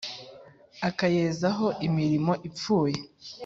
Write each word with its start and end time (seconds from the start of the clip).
akayezaho 0.89 1.67
imirimo 1.87 2.33
ipfuye, 2.49 2.99